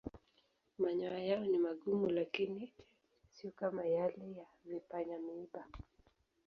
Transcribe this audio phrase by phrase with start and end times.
[0.77, 2.73] Manyoya yao ni magumu lakini
[3.31, 5.65] siyo kama yale ya vipanya-miiba.